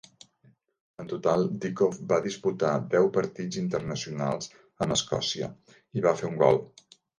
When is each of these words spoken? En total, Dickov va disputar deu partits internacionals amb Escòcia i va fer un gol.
En 1.03 1.11
total, 1.11 1.45
Dickov 1.65 1.99
va 2.13 2.19
disputar 2.23 2.71
deu 2.95 3.11
partits 3.19 3.61
internacionals 3.63 4.51
amb 4.65 4.99
Escòcia 4.99 5.53
i 6.01 6.07
va 6.09 6.17
fer 6.25 6.31
un 6.35 6.45
gol. 6.45 6.63